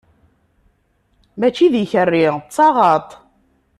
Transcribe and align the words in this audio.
Mačči 1.39 1.67
d 1.73 1.75
ikerri, 1.83 2.27
d 2.37 2.47
taɣaṭ! 2.55 3.09